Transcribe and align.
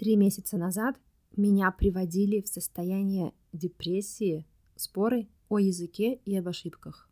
Три 0.00 0.16
месяца 0.16 0.56
назад 0.56 0.96
меня 1.36 1.70
приводили 1.70 2.40
в 2.40 2.48
состояние 2.48 3.34
депрессии 3.52 4.46
споры 4.74 5.28
о 5.50 5.58
языке 5.58 6.14
и 6.24 6.34
об 6.38 6.48
ошибках. 6.48 7.06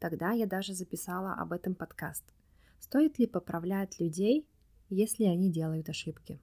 Тогда 0.00 0.32
я 0.32 0.46
даже 0.46 0.74
записала 0.74 1.32
об 1.32 1.54
этом 1.54 1.74
подкаст. 1.74 2.22
Стоит 2.78 3.18
ли 3.18 3.26
поправлять 3.26 3.98
людей, 4.00 4.46
если 4.90 5.24
они 5.24 5.50
делают 5.50 5.88
ошибки? 5.88 6.42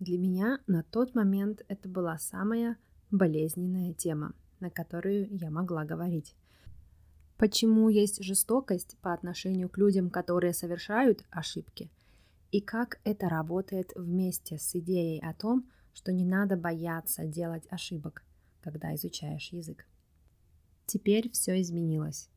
Для 0.00 0.18
меня 0.18 0.58
на 0.66 0.82
тот 0.82 1.14
момент 1.14 1.64
это 1.68 1.88
была 1.88 2.18
самая 2.18 2.76
болезненная 3.12 3.92
тема, 3.92 4.34
на 4.58 4.70
которую 4.70 5.28
я 5.30 5.52
могла 5.52 5.84
говорить. 5.84 6.34
Почему 7.36 7.90
есть 7.90 8.24
жестокость 8.24 8.96
по 9.02 9.12
отношению 9.12 9.68
к 9.68 9.78
людям, 9.78 10.10
которые 10.10 10.52
совершают 10.52 11.24
ошибки– 11.30 11.92
и 12.56 12.60
как 12.62 13.00
это 13.04 13.28
работает 13.28 13.92
вместе 13.94 14.56
с 14.56 14.74
идеей 14.74 15.20
о 15.20 15.34
том, 15.34 15.70
что 15.92 16.10
не 16.10 16.24
надо 16.24 16.56
бояться 16.56 17.26
делать 17.26 17.66
ошибок, 17.68 18.24
когда 18.62 18.94
изучаешь 18.94 19.52
язык. 19.52 19.86
Теперь 20.86 21.30
все 21.32 21.60
изменилось. 21.60 22.30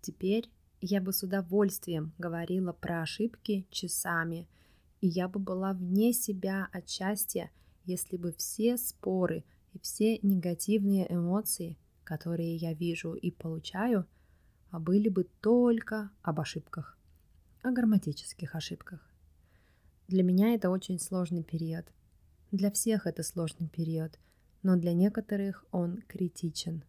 Теперь 0.00 0.48
я 0.80 1.02
бы 1.02 1.12
с 1.12 1.22
удовольствием 1.22 2.14
говорила 2.16 2.72
про 2.72 3.02
ошибки 3.02 3.66
часами, 3.70 4.48
и 5.02 5.06
я 5.06 5.28
бы 5.28 5.38
была 5.38 5.74
вне 5.74 6.14
себя 6.14 6.68
от 6.72 6.88
счастья, 6.88 7.50
если 7.84 8.16
бы 8.16 8.32
все 8.32 8.78
споры 8.78 9.44
и 9.74 9.78
все 9.80 10.18
негативные 10.22 11.12
эмоции, 11.14 11.76
которые 12.04 12.56
я 12.56 12.72
вижу 12.72 13.12
и 13.12 13.30
получаю, 13.30 14.06
а 14.70 14.80
были 14.80 15.10
бы 15.10 15.24
только 15.42 16.10
об 16.22 16.40
ошибках, 16.40 16.96
о 17.60 17.70
грамматических 17.70 18.54
ошибках. 18.54 19.05
Для 20.08 20.22
меня 20.22 20.54
это 20.54 20.70
очень 20.70 21.00
сложный 21.00 21.42
период. 21.42 21.84
Для 22.52 22.70
всех 22.70 23.08
это 23.08 23.24
сложный 23.24 23.66
период, 23.66 24.20
но 24.62 24.76
для 24.76 24.92
некоторых 24.92 25.64
он 25.72 26.00
критичен. 26.06 26.84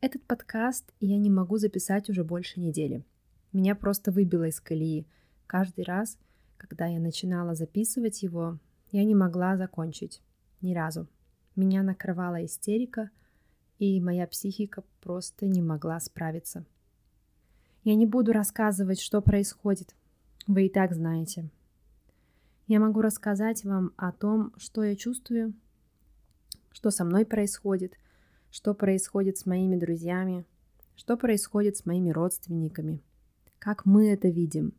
Этот 0.00 0.24
подкаст 0.24 0.92
я 0.98 1.16
не 1.16 1.30
могу 1.30 1.58
записать 1.58 2.10
уже 2.10 2.24
больше 2.24 2.58
недели. 2.58 3.04
Меня 3.52 3.76
просто 3.76 4.10
выбило 4.10 4.48
из 4.48 4.60
колеи. 4.60 5.06
Каждый 5.46 5.84
раз, 5.84 6.18
когда 6.56 6.86
я 6.86 6.98
начинала 6.98 7.54
записывать 7.54 8.22
его, 8.24 8.58
я 8.90 9.04
не 9.04 9.14
могла 9.14 9.56
закончить. 9.56 10.20
Ни 10.60 10.74
разу. 10.74 11.06
Меня 11.54 11.84
накрывала 11.84 12.44
истерика, 12.44 13.10
и 13.78 14.00
моя 14.00 14.26
психика 14.26 14.82
просто 15.00 15.46
не 15.46 15.62
могла 15.62 16.00
справиться. 16.00 16.64
Я 17.84 17.94
не 17.94 18.06
буду 18.06 18.32
рассказывать, 18.32 19.00
что 19.00 19.22
происходит. 19.22 19.94
Вы 20.48 20.66
и 20.66 20.68
так 20.68 20.94
знаете. 20.94 21.48
Я 22.68 22.80
могу 22.80 23.00
рассказать 23.00 23.64
вам 23.64 23.94
о 23.96 24.12
том, 24.12 24.52
что 24.58 24.84
я 24.84 24.94
чувствую, 24.94 25.54
что 26.70 26.90
со 26.90 27.02
мной 27.02 27.24
происходит, 27.24 27.94
что 28.50 28.74
происходит 28.74 29.38
с 29.38 29.46
моими 29.46 29.76
друзьями, 29.76 30.44
что 30.94 31.16
происходит 31.16 31.78
с 31.78 31.86
моими 31.86 32.10
родственниками, 32.10 33.00
как 33.58 33.86
мы 33.86 34.10
это 34.10 34.28
видим. 34.28 34.74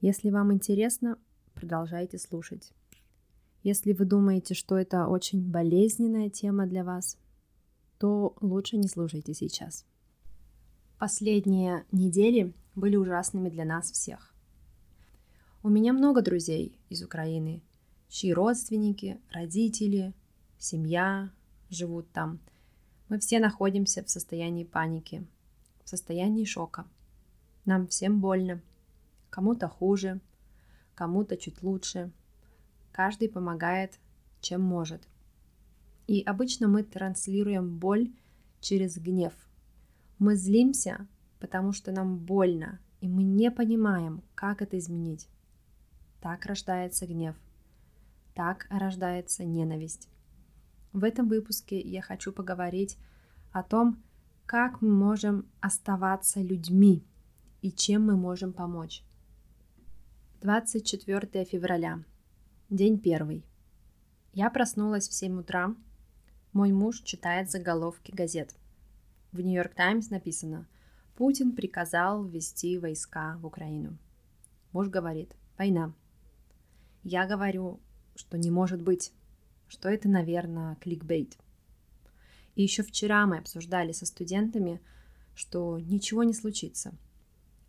Если 0.00 0.30
вам 0.30 0.50
интересно, 0.50 1.18
продолжайте 1.52 2.18
слушать. 2.18 2.72
Если 3.62 3.92
вы 3.92 4.06
думаете, 4.06 4.54
что 4.54 4.78
это 4.78 5.06
очень 5.06 5.42
болезненная 5.42 6.30
тема 6.30 6.66
для 6.66 6.84
вас, 6.84 7.18
то 7.98 8.34
лучше 8.40 8.78
не 8.78 8.88
слушайте 8.88 9.34
сейчас. 9.34 9.84
Последние 10.98 11.84
недели 11.92 12.54
были 12.74 12.96
ужасными 12.96 13.50
для 13.50 13.66
нас 13.66 13.90
всех. 13.90 14.32
У 15.62 15.68
меня 15.68 15.92
много 15.92 16.22
друзей 16.22 16.75
из 16.88 17.02
Украины, 17.02 17.62
чьи 18.08 18.32
родственники, 18.32 19.20
родители, 19.30 20.14
семья 20.58 21.30
живут 21.70 22.10
там. 22.12 22.40
Мы 23.08 23.18
все 23.18 23.38
находимся 23.38 24.02
в 24.02 24.10
состоянии 24.10 24.64
паники, 24.64 25.26
в 25.84 25.88
состоянии 25.88 26.44
шока. 26.44 26.86
Нам 27.64 27.86
всем 27.86 28.20
больно. 28.20 28.60
Кому-то 29.30 29.68
хуже, 29.68 30.20
кому-то 30.94 31.36
чуть 31.36 31.62
лучше. 31.62 32.10
Каждый 32.92 33.28
помогает, 33.28 33.98
чем 34.40 34.62
может. 34.62 35.06
И 36.06 36.22
обычно 36.22 36.68
мы 36.68 36.82
транслируем 36.82 37.78
боль 37.78 38.12
через 38.60 38.96
гнев. 38.96 39.34
Мы 40.18 40.36
злимся, 40.36 41.06
потому 41.40 41.72
что 41.72 41.92
нам 41.92 42.16
больно, 42.18 42.78
и 43.00 43.08
мы 43.08 43.22
не 43.22 43.50
понимаем, 43.50 44.22
как 44.34 44.62
это 44.62 44.78
изменить. 44.78 45.28
Так 46.26 46.44
рождается 46.46 47.06
гнев. 47.06 47.36
Так 48.34 48.66
рождается 48.68 49.44
ненависть. 49.44 50.08
В 50.92 51.04
этом 51.04 51.28
выпуске 51.28 51.80
я 51.80 52.02
хочу 52.02 52.32
поговорить 52.32 52.98
о 53.52 53.62
том, 53.62 54.02
как 54.44 54.82
мы 54.82 54.90
можем 54.90 55.48
оставаться 55.60 56.40
людьми 56.40 57.04
и 57.62 57.70
чем 57.70 58.06
мы 58.06 58.16
можем 58.16 58.52
помочь. 58.52 59.04
24 60.40 61.44
февраля. 61.44 62.02
День 62.70 62.98
первый. 62.98 63.44
Я 64.32 64.50
проснулась 64.50 65.08
в 65.08 65.12
7 65.12 65.38
утра. 65.38 65.76
Мой 66.52 66.72
муж 66.72 67.02
читает 67.02 67.52
заголовки 67.52 68.10
газет. 68.10 68.52
В 69.30 69.42
Нью-Йорк 69.42 69.74
Таймс 69.74 70.10
написано 70.10 70.66
«Путин 71.14 71.52
приказал 71.52 72.24
ввести 72.24 72.78
войска 72.78 73.38
в 73.40 73.46
Украину». 73.46 73.96
Муж 74.72 74.88
говорит 74.88 75.32
«Война». 75.56 75.94
Я 77.08 77.24
говорю, 77.24 77.78
что 78.16 78.36
не 78.36 78.50
может 78.50 78.82
быть, 78.82 79.12
что 79.68 79.88
это, 79.88 80.08
наверное, 80.08 80.74
кликбейт. 80.80 81.38
И 82.56 82.64
еще 82.64 82.82
вчера 82.82 83.24
мы 83.26 83.38
обсуждали 83.38 83.92
со 83.92 84.06
студентами, 84.06 84.80
что 85.36 85.78
ничего 85.78 86.24
не 86.24 86.34
случится. 86.34 86.94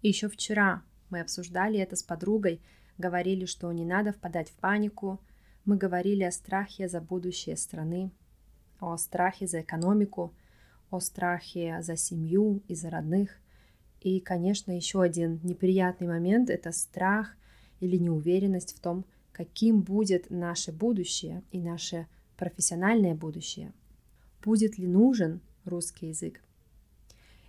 И 0.02 0.08
еще 0.08 0.28
вчера 0.28 0.82
мы 1.12 1.20
обсуждали 1.20 1.78
это 1.78 1.96
с 1.96 2.02
подругой, 2.02 2.62
говорили, 2.98 3.46
что 3.46 3.72
не 3.72 3.86
надо 3.86 4.12
впадать 4.12 4.50
в 4.50 4.56
панику. 4.56 5.22
Мы 5.66 5.78
говорили 5.78 6.24
о 6.24 6.32
страхе 6.32 6.90
за 6.90 7.00
будущее 7.00 7.58
страны, 7.58 8.10
о 8.80 8.98
страхе 8.98 9.46
за 9.46 9.62
экономику, 9.62 10.34
о 10.90 11.00
страхе 11.00 11.84
за 11.84 11.96
семью 11.96 12.64
и 12.68 12.74
за 12.74 12.90
родных. 12.90 13.38
И, 14.02 14.20
конечно, 14.20 14.72
еще 14.72 15.00
один 15.00 15.40
неприятный 15.44 16.08
момент– 16.08 16.50
это 16.50 16.72
страх 16.72 17.36
или 17.80 17.98
неуверенность 17.98 18.76
в 18.76 18.80
том, 18.80 19.06
каким 19.38 19.82
будет 19.82 20.32
наше 20.32 20.72
будущее 20.72 21.44
и 21.52 21.62
наше 21.62 22.08
профессиональное 22.38 23.14
будущее. 23.14 23.72
Будет 24.44 24.80
ли 24.80 24.88
нужен 24.88 25.42
русский 25.64 26.08
язык? 26.08 26.42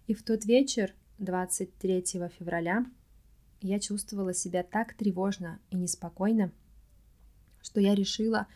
И 0.06 0.12
в 0.12 0.22
тот 0.22 0.44
вечер, 0.44 0.94
23 1.18 2.28
февраля, 2.38 2.84
я 3.62 3.80
чувствовала 3.80 4.34
себя 4.34 4.62
так 4.62 4.92
тревожно 4.92 5.60
и 5.70 5.76
неспокойно, 5.76 6.52
что 7.62 7.80
я 7.80 7.94
решила, 7.94 8.46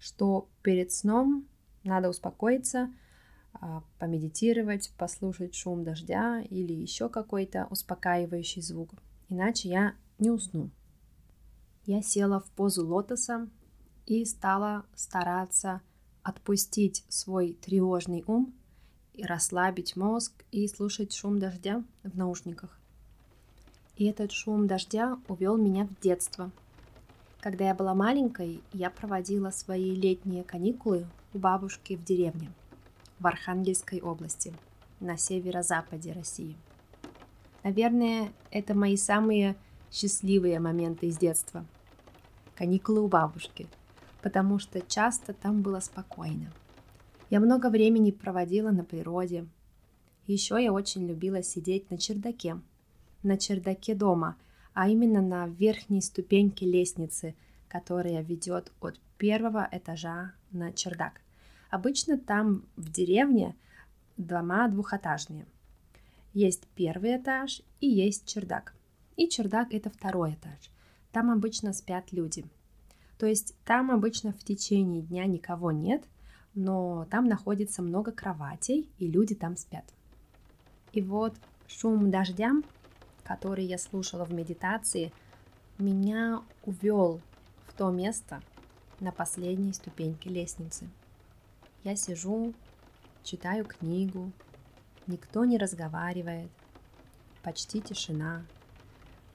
что 0.00 0.48
перед 0.62 0.90
сном 0.90 1.46
надо 1.84 2.08
успокоиться, 2.08 2.92
а, 3.52 3.84
помедитировать, 4.00 4.92
послушать 4.98 5.54
шум 5.54 5.84
дождя 5.84 6.42
или 6.50 6.72
еще 6.72 7.08
какой-то 7.08 7.68
успокаивающий 7.70 8.62
звук, 8.62 8.90
иначе 9.28 9.68
я 9.68 9.94
не 10.18 10.30
усну. 10.30 10.70
Я 11.86 12.02
села 12.02 12.40
в 12.40 12.50
позу 12.50 12.86
лотоса 12.86 13.48
и 14.06 14.24
стала 14.24 14.84
стараться 14.94 15.80
отпустить 16.22 17.04
свой 17.08 17.54
тревожный 17.54 18.22
ум 18.26 18.52
и 19.14 19.24
расслабить 19.24 19.96
мозг 19.96 20.32
и 20.52 20.68
слушать 20.68 21.14
шум 21.14 21.38
дождя 21.38 21.82
в 22.02 22.16
наушниках. 22.16 22.78
И 23.96 24.04
этот 24.04 24.32
шум 24.32 24.66
дождя 24.66 25.18
увел 25.28 25.56
меня 25.56 25.86
в 25.86 26.00
детство. 26.00 26.50
Когда 27.40 27.66
я 27.68 27.74
была 27.74 27.94
маленькой, 27.94 28.62
я 28.72 28.90
проводила 28.90 29.50
свои 29.50 29.94
летние 29.94 30.44
каникулы 30.44 31.06
у 31.32 31.38
бабушки 31.38 31.96
в 31.96 32.04
деревне 32.04 32.50
в 33.18 33.26
Архангельской 33.26 34.00
области 34.00 34.54
на 35.00 35.16
северо-западе 35.16 36.12
России. 36.12 36.56
Наверное, 37.62 38.32
это 38.50 38.74
мои 38.74 38.96
самые 38.96 39.56
счастливые 39.90 40.60
моменты 40.60 41.06
из 41.06 41.18
детства. 41.18 41.66
Каникулы 42.54 43.00
у 43.00 43.08
бабушки, 43.08 43.66
потому 44.22 44.58
что 44.58 44.80
часто 44.80 45.32
там 45.32 45.62
было 45.62 45.80
спокойно. 45.80 46.52
Я 47.28 47.40
много 47.40 47.70
времени 47.70 48.10
проводила 48.10 48.70
на 48.70 48.84
природе. 48.84 49.46
Еще 50.26 50.62
я 50.62 50.72
очень 50.72 51.06
любила 51.06 51.42
сидеть 51.42 51.90
на 51.90 51.98
чердаке. 51.98 52.60
На 53.22 53.36
чердаке 53.36 53.94
дома, 53.94 54.36
а 54.74 54.88
именно 54.88 55.20
на 55.20 55.46
верхней 55.48 56.02
ступеньке 56.02 56.66
лестницы, 56.66 57.34
которая 57.68 58.22
ведет 58.22 58.72
от 58.80 58.98
первого 59.18 59.68
этажа 59.70 60.32
на 60.52 60.72
чердак. 60.72 61.20
Обычно 61.70 62.18
там 62.18 62.64
в 62.76 62.90
деревне 62.90 63.54
дома 64.16 64.68
двухэтажные. 64.68 65.46
Есть 66.32 66.66
первый 66.74 67.16
этаж 67.16 67.62
и 67.80 67.88
есть 67.88 68.26
чердак 68.26 68.74
и 69.20 69.28
чердак 69.28 69.74
это 69.74 69.90
второй 69.90 70.32
этаж. 70.32 70.70
Там 71.12 71.30
обычно 71.30 71.74
спят 71.74 72.10
люди. 72.10 72.46
То 73.18 73.26
есть 73.26 73.54
там 73.66 73.90
обычно 73.90 74.32
в 74.32 74.42
течение 74.42 75.02
дня 75.02 75.26
никого 75.26 75.72
нет, 75.72 76.02
но 76.54 77.06
там 77.10 77.26
находится 77.26 77.82
много 77.82 78.12
кроватей, 78.12 78.88
и 78.96 79.06
люди 79.06 79.34
там 79.34 79.58
спят. 79.58 79.84
И 80.94 81.02
вот 81.02 81.34
шум 81.68 82.10
дождя, 82.10 82.52
который 83.22 83.66
я 83.66 83.76
слушала 83.76 84.24
в 84.24 84.32
медитации, 84.32 85.12
меня 85.76 86.42
увел 86.64 87.20
в 87.66 87.74
то 87.74 87.90
место 87.90 88.40
на 89.00 89.12
последней 89.12 89.74
ступеньке 89.74 90.30
лестницы. 90.30 90.88
Я 91.84 91.94
сижу, 91.94 92.54
читаю 93.22 93.66
книгу, 93.66 94.32
никто 95.06 95.44
не 95.44 95.58
разговаривает, 95.58 96.50
почти 97.42 97.82
тишина, 97.82 98.46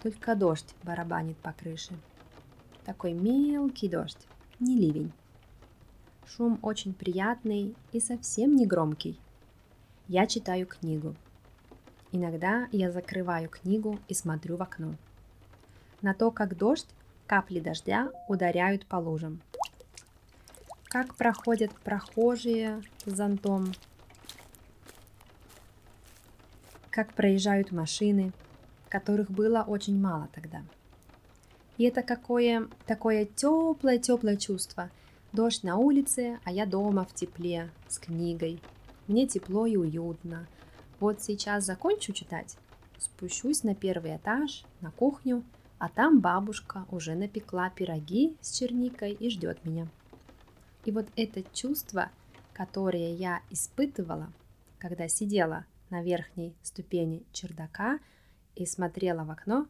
только 0.05 0.35
дождь 0.35 0.75
барабанит 0.83 1.35
по 1.37 1.51
крыше. 1.51 1.91
Такой 2.85 3.13
мелкий 3.13 3.89
дождь, 3.89 4.27
не 4.59 4.77
ливень. 4.77 5.11
Шум 6.27 6.59
очень 6.61 6.93
приятный 6.93 7.75
и 7.91 7.99
совсем 7.99 8.55
не 8.55 8.67
громкий. 8.67 9.19
Я 10.07 10.27
читаю 10.27 10.67
книгу. 10.67 11.15
Иногда 12.11 12.67
я 12.71 12.91
закрываю 12.91 13.49
книгу 13.49 13.99
и 14.07 14.13
смотрю 14.13 14.57
в 14.57 14.61
окно. 14.61 14.93
На 16.03 16.13
то, 16.13 16.29
как 16.29 16.55
дождь, 16.55 16.87
капли 17.25 17.59
дождя 17.59 18.11
ударяют 18.27 18.85
по 18.85 18.97
лужам. 18.97 19.41
Как 20.83 21.15
проходят 21.15 21.71
прохожие 21.79 22.83
с 23.05 23.11
зонтом. 23.11 23.73
Как 26.91 27.11
проезжают 27.15 27.71
машины, 27.71 28.33
которых 28.99 29.29
было 29.31 29.63
очень 29.67 29.99
мало 29.99 30.29
тогда. 30.33 30.61
И 31.77 31.83
это 31.83 32.01
какое 32.01 32.67
такое 32.85 33.25
теплое-теплое 33.25 34.37
чувство– 34.37 34.89
Дождь 35.35 35.63
на 35.63 35.75
улице, 35.75 36.39
а 36.45 36.51
я 36.53 36.65
дома 36.65 37.03
в 37.03 37.13
тепле, 37.13 37.69
с 37.89 37.99
книгой. 37.99 38.61
Мне 39.07 39.27
тепло 39.27 39.65
и 39.65 39.75
уютно. 39.75 40.47
Вот 41.01 41.21
сейчас 41.21 41.65
закончу 41.65 42.13
читать, 42.13 42.55
спущусь 42.97 43.63
на 43.63 43.75
первый 43.75 44.15
этаж, 44.15 44.63
на 44.79 44.91
кухню, 44.91 45.43
а 45.77 45.89
там 45.89 46.21
бабушка 46.21 46.85
уже 46.89 47.15
напекла 47.15 47.69
пироги 47.69 48.37
с 48.39 48.57
черникой 48.57 49.11
и 49.11 49.29
ждет 49.29 49.65
меня. 49.65 49.89
И 50.85 50.91
вот 50.91 51.07
это 51.17 51.43
чувство, 51.51 52.09
которое 52.53 53.13
я 53.13 53.41
испытывала, 53.49 54.31
когда 54.79 55.09
сидела 55.09 55.65
на 55.89 56.01
верхней 56.01 56.55
ступени 56.63 57.23
чердака 57.33 57.99
и 58.55 58.65
смотрела 58.65 59.23
в 59.23 59.31
окно, 59.31 59.67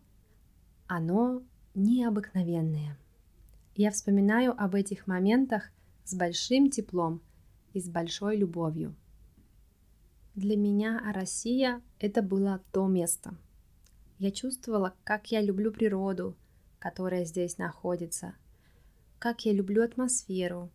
оно 0.87 1.41
необыкновенное– 1.73 2.97
я 3.77 3.91
вспоминаю 3.91 4.55
об 4.57 4.73
этих 4.73 5.05
моментах 5.05 5.69
с 6.05 6.13
большим 6.13 6.69
теплом 6.69 7.21
и 7.73 7.81
с 7.81 7.89
большой 7.89 8.37
любовью. 8.37 8.95
Для 10.33 10.55
меня 10.55 11.01
Россия– 11.13 11.81
это 11.99 12.21
было 12.21 12.61
то 12.71 12.87
место. 12.87 13.35
Я 14.17 14.31
чувствовала, 14.31 14.95
как 15.03 15.29
я 15.29 15.41
люблю 15.41 15.73
природу, 15.73 16.38
которая 16.79 17.25
здесь 17.25 17.57
находится, 17.57 18.35
как 19.19 19.43
я 19.45 19.51
люблю 19.51 19.83
атмосферу. 19.83 20.69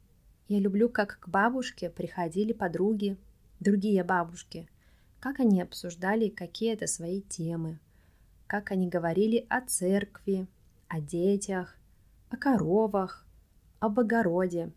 Я 0.48 0.58
люблю, 0.58 0.90
как 0.90 1.20
к 1.20 1.28
бабушке 1.28 1.88
приходили 1.88 2.52
подруги, 2.52 3.16
другие 3.60 4.04
бабушки, 4.04 4.68
как 5.20 5.40
они 5.40 5.62
обсуждали 5.62 6.28
какие-то 6.28 6.86
свои 6.86 7.22
темы, 7.22 7.78
как 8.50 8.73
они 8.73 8.88
говорили 8.88 9.47
о 9.49 9.61
церкви, 9.61 10.49
о 10.88 11.00
детях, 11.00 11.76
о 12.31 12.37
коровах, 12.37 13.25
об 13.79 14.00
огороде. 14.00 14.73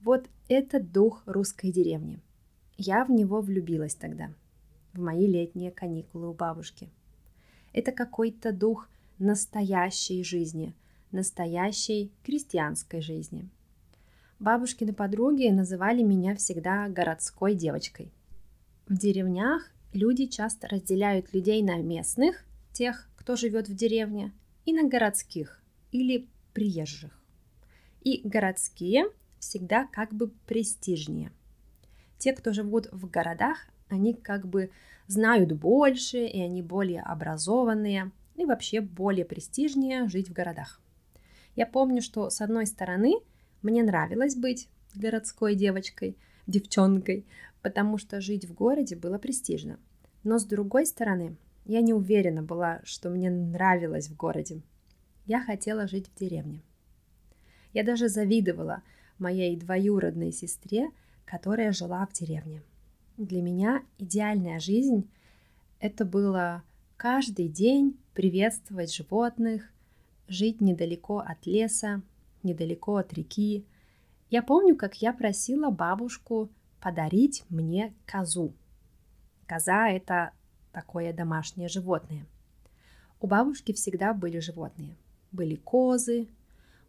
Вот 0.00 0.28
это 0.48 0.82
дух 0.82 1.22
русской 1.26 1.70
деревни. 1.70 2.18
Я 2.76 3.04
в 3.04 3.10
него 3.12 3.40
влюбилась 3.40 3.94
тогда, 3.94 4.32
в 4.94 4.98
мои 4.98 5.28
летние 5.28 5.70
каникулы 5.70 6.30
у 6.30 6.32
бабушки. 6.32 6.88
Это 7.72 7.92
какой-то 7.92 8.52
дух 8.52 8.88
настоящей 9.20 10.24
жизни, 10.24 10.74
настоящей 11.12 12.10
крестьянской 12.24 13.00
жизни. 13.00 13.48
Бабушкины 14.40 14.92
подруги 14.92 15.46
называли 15.50 16.02
меня 16.02 16.34
всегда 16.34 16.88
городской 16.88 17.54
девочкой. 17.54 18.10
В 18.88 18.98
деревнях 18.98 19.70
люди 19.92 20.26
часто 20.26 20.66
разделяют 20.66 21.32
людей 21.32 21.62
на 21.62 21.76
местных, 21.80 22.45
тех, 22.76 23.08
кто 23.16 23.36
живет 23.36 23.68
в 23.68 23.74
деревне, 23.74 24.32
и 24.66 24.72
на 24.74 24.86
городских 24.86 25.62
или 25.92 26.28
приезжих. 26.52 27.18
И 28.02 28.20
городские 28.22 29.06
всегда 29.38 29.86
как 29.86 30.12
бы 30.12 30.28
престижнее. 30.46 31.32
Те, 32.18 32.34
кто 32.34 32.52
живут 32.52 32.88
в 32.92 33.08
городах, 33.08 33.66
они 33.88 34.12
как 34.12 34.46
бы 34.46 34.70
знают 35.06 35.52
больше, 35.52 36.26
и 36.26 36.38
они 36.38 36.60
более 36.60 37.00
образованные, 37.00 38.10
и 38.34 38.44
вообще 38.44 38.82
более 38.82 39.24
престижнее 39.24 40.06
жить 40.08 40.28
в 40.28 40.34
городах. 40.34 40.82
Я 41.54 41.66
помню, 41.66 42.02
что 42.02 42.28
с 42.28 42.42
одной 42.42 42.66
стороны 42.66 43.14
мне 43.62 43.82
нравилось 43.82 44.36
быть 44.36 44.68
городской 44.94 45.54
девочкой, 45.54 46.18
девчонкой, 46.46 47.24
потому 47.62 47.96
что 47.96 48.20
жить 48.20 48.44
в 48.44 48.52
городе 48.52 48.96
было 48.96 49.16
престижно. 49.16 49.78
Но 50.24 50.38
с 50.38 50.44
другой 50.44 50.84
стороны, 50.84 51.36
я 51.66 51.80
не 51.80 51.92
уверена 51.92 52.42
была, 52.42 52.80
что 52.84 53.10
мне 53.10 53.30
нравилось 53.30 54.08
в 54.08 54.16
городе 54.16 54.62
я 55.26 55.40
хотела 55.40 55.86
жить 55.86 56.08
в 56.08 56.18
деревне. 56.18 56.62
Я 57.72 57.84
даже 57.84 58.08
завидовала 58.08 58.82
моей 59.18 59.56
двоюродной 59.56 60.32
сестре, 60.32 60.90
которая 61.24 61.72
жила 61.72 62.06
в 62.06 62.12
деревне. 62.12 62.62
Для 63.16 63.42
меня 63.42 63.82
идеальная 63.98 64.60
жизнь– 64.60 65.10
это 65.80 66.04
было 66.04 66.62
каждый 66.96 67.48
день 67.48 67.98
приветствовать 68.14 68.94
животных, 68.94 69.70
жить 70.28 70.60
недалеко 70.60 71.18
от 71.18 71.44
леса, 71.46 72.02
недалеко 72.42 72.96
от 72.96 73.12
реки. 73.12 73.66
Я 74.30 74.42
помню, 74.42 74.76
как 74.76 75.02
я 75.02 75.12
просила 75.12 75.70
бабушку 75.70 76.50
подарить 76.80 77.44
мне 77.48 77.94
козу. 78.06 78.54
Коза– 79.46 79.88
это 79.90 80.32
такое 80.76 81.12
домашнее 81.12 81.68
животное. 81.68 82.26
У 83.20 83.26
бабушки 83.26 83.72
всегда 83.72 84.12
были 84.12 84.40
животные– 84.40 84.96
были 85.36 85.56
козы, 85.56 86.28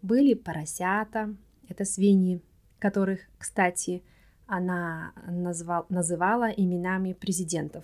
были 0.01 0.33
поросята, 0.33 1.35
это 1.67 1.85
свиньи, 1.85 2.41
которых, 2.79 3.19
кстати, 3.37 4.03
она 4.45 5.11
назвал, 5.27 5.85
называла 5.89 6.49
именами 6.49 7.13
президентов 7.13 7.83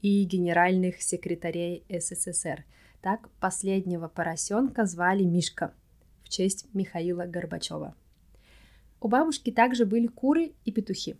и 0.00 0.24
генеральных 0.24 1.02
секретарей 1.02 1.84
СССР. 1.88 2.64
Так 3.02 3.28
последнего 3.40 4.08
поросенка 4.08 4.86
звали 4.86 5.24
Мишка 5.24 5.74
в 6.22 6.28
честь 6.28 6.66
Михаила 6.72 7.26
Горбачева. 7.26 7.94
У 9.00 9.08
бабушки 9.08 9.50
также 9.50 9.84
были 9.84 10.06
куры 10.06 10.52
и 10.64 10.72
петухи. 10.72 11.16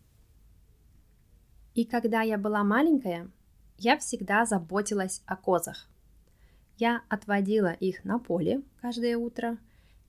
И 1.75 1.85
когда 1.85 2.23
я 2.23 2.39
была 2.39 2.63
маленькая, 2.63 3.29
я 3.83 3.99
всегда 3.99 4.47
заботилась 4.47 5.23
о 5.27 5.35
козах. 5.35 5.89
Я 6.79 7.03
отводила 7.09 7.73
их 7.73 8.05
на 8.05 8.21
поле 8.21 8.63
каждое 8.81 9.17
утро 9.17 9.59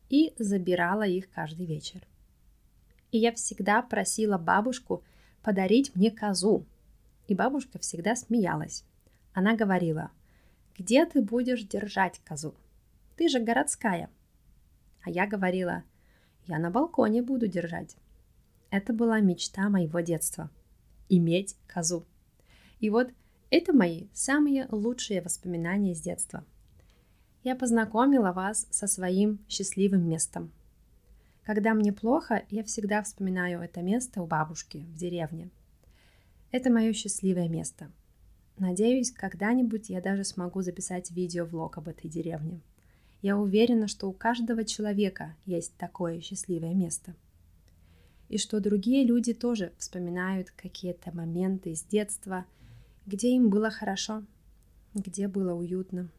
и 0.10 0.32
забирала 0.38 1.08
их 1.08 1.30
каждый 1.32 1.66
вечер. 1.66 2.02
И 3.12 3.18
я 3.18 3.34
всегда 3.34 3.82
просила 3.82 4.38
бабушку 4.38 5.04
подарить 5.42 5.96
мне 5.96 6.12
козу. 6.12 6.66
И 7.28 7.34
бабушка 7.34 7.80
всегда 7.80 8.16
смеялась. 8.16 8.84
Она 9.34 9.56
говорила, 9.56 10.12
где 10.78 11.06
ты 11.08 11.22
будешь 11.24 11.64
держать 11.64 12.22
козу? 12.24 12.54
Ты 13.16 13.28
же 13.28 13.40
городская. 13.40 14.10
А 15.02 15.10
я 15.10 15.26
говорила, 15.26 15.84
я 16.46 16.60
на 16.60 16.70
балконе 16.70 17.24
буду 17.24 17.48
держать. 17.48 17.96
Это 18.70 18.94
была 18.94 19.20
мечта 19.20 19.68
моего 19.70 20.00
детства– 20.02 20.52
иметь 21.10 21.56
козу. 21.68 22.06
И 22.80 22.90
вот 22.90 23.10
это 23.58 23.74
мои 23.74 24.08
самые 24.14 24.68
лучшие 24.72 25.22
воспоминания 25.22 25.96
с 25.96 26.02
детства– 26.02 26.44
я 27.44 27.58
познакомила 27.58 28.32
вас 28.32 28.68
со 28.72 28.88
своим 28.88 29.40
счастливым 29.50 30.08
местом. 30.08 30.52
Когда 31.44 31.74
мне 31.74 31.92
плохо, 31.92 32.44
я 32.50 32.64
всегда 32.64 33.04
вспоминаю 33.04 33.62
это 33.62 33.82
место 33.82 34.22
у 34.22 34.26
бабушки 34.26 34.78
в 34.78 34.96
деревне. 34.96 35.50
Это 36.52 36.72
мое 36.72 36.94
счастливое 36.94 37.50
место. 37.50 37.92
Надеюсь, 38.58 39.12
когда-нибудь 39.12 39.90
я 39.90 40.00
даже 40.00 40.24
смогу 40.24 40.62
записать 40.62 41.12
видео-влог 41.12 41.78
об 41.78 41.90
этой 41.90 42.10
деревне. 42.10 42.62
Я 43.22 43.38
уверена, 43.38 43.90
что 43.90 44.08
у 44.08 44.14
каждого 44.14 44.64
человека 44.64 45.36
есть 45.46 45.76
такое 45.76 46.22
счастливое 46.22 46.74
место. 46.74 47.14
И 48.30 48.38
что 48.38 48.62
другие 48.62 49.06
люди 49.06 49.34
тоже 49.34 49.74
вспоминают 49.78 50.52
какие-то 50.52 51.14
моменты 51.14 51.72
из 51.72 51.84
детства, 51.84 52.46
где 53.06 53.36
им 53.36 53.50
было 53.50 53.70
хорошо, 53.70 54.24
где 54.94 55.28
было 55.28 55.54
уютно. 55.54 56.10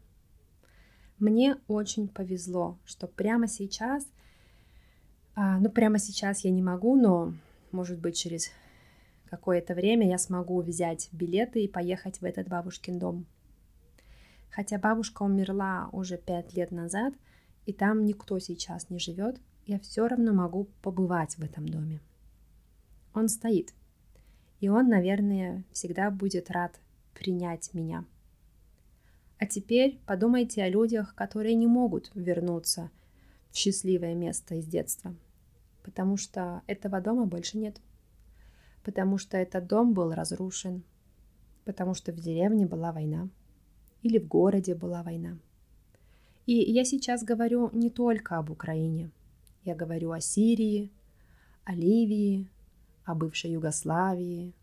Мне 1.19 1.57
очень 1.69 2.09
повезло, 2.09 2.79
что 2.85 3.07
прямо 3.07 3.47
сейчас 3.47 4.07
ну, 5.37 5.69
прямо 5.71 5.99
сейчас 5.99 6.45
я 6.45 6.51
не 6.51 6.63
могу, 6.63 6.97
но, 6.97 7.35
может 7.73 7.99
быть, 7.99 8.17
через 8.17 8.51
какое-то 9.27 9.75
время 9.75 10.09
я 10.09 10.19
смогу 10.19 10.61
взять 10.61 11.09
билеты 11.11 11.65
и 11.65 11.69
поехать 11.69 12.21
в 12.21 12.25
этот 12.25 12.49
бабушкин 12.49 12.99
дом. 12.99 13.27
Хотя 14.51 14.79
бабушка 14.79 15.25
умерла 15.25 15.89
уже 15.91 16.17
пять 16.17 16.55
лет 16.55 16.71
назад, 16.71 17.15
и 17.67 17.73
там 17.73 18.05
никто 18.05 18.39
сейчас 18.39 18.91
не 18.91 19.01
живет, 19.01 19.41
я 19.67 19.81
все 19.81 20.07
равно 20.07 20.33
могу 20.33 20.69
побывать 20.83 21.37
в 21.37 21.43
этом 21.43 21.69
доме. 21.69 22.01
Он 23.13 23.29
стоит, 23.29 23.73
и 24.65 24.69
он, 24.69 24.89
наверное, 24.89 25.65
всегда 25.73 26.11
будет 26.11 26.51
рад 26.51 26.81
принять 27.13 27.75
меня. 27.75 28.05
А 29.39 29.47
теперь 29.47 29.99
подумайте 30.07 30.63
о 30.63 30.69
людях, 30.69 31.15
которые 31.15 31.55
не 31.55 31.67
могут 31.67 32.11
вернуться 32.15 32.91
в 33.51 33.57
счастливое 33.57 34.15
место 34.15 34.55
из 34.55 34.67
детства, 34.67 35.15
потому 35.83 36.17
что 36.17 36.63
этого 36.67 37.01
дома 37.01 37.27
больше 37.27 37.59
нет, 37.59 37.81
потому 38.85 39.19
что 39.19 39.37
этот 39.37 39.67
дом 39.67 39.93
был 39.93 40.13
разрушен, 40.13 40.83
потому 41.65 41.95
что 41.95 42.13
в 42.13 42.17
деревне 42.17 42.67
была 42.67 42.93
война– 42.93 43.29
или 44.05 44.19
в 44.19 44.29
городе 44.29 44.75
была 44.75 45.03
война. 45.03 45.39
И 46.47 46.55
я 46.55 46.85
сейчас 46.85 47.25
говорю 47.25 47.71
не 47.73 47.91
только 47.91 48.37
об 48.37 48.51
Украине. 48.51 49.11
Я 49.65 49.75
говорю 49.75 50.13
о 50.13 50.21
Сирии, 50.21 50.91
о 51.65 51.75
Ливии, 51.75 52.47
о 53.05 53.15
бывшей 53.15 53.53
Югославии, 53.53 54.55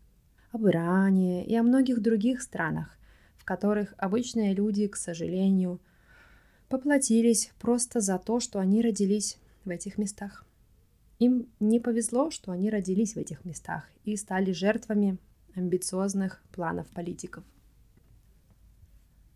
об 0.52 0.66
Иране 0.66 1.44
и 1.46 1.54
о 1.56 1.62
многих 1.62 2.02
других 2.02 2.42
странах, 2.42 2.98
в 3.36 3.44
которых 3.44 3.94
обычные 3.96 4.54
люди, 4.54 4.86
к 4.86 4.96
сожалению, 4.96 5.80
поплатились 6.68 7.50
просто 7.60 8.00
за 8.00 8.18
то, 8.18 8.40
что 8.40 8.58
они 8.58 8.82
родились 8.82 9.38
в 9.64 9.70
этих 9.70 9.98
местах. 9.98 10.44
Им 11.18 11.48
не 11.60 11.80
повезло, 11.80 12.30
что 12.30 12.50
они 12.52 12.70
родились 12.70 13.14
в 13.14 13.18
этих 13.18 13.44
местах 13.44 13.88
и 14.04 14.16
стали 14.16 14.52
жертвами 14.52 15.18
амбициозных 15.54 16.42
планов 16.52 16.88
политиков. 16.88 17.44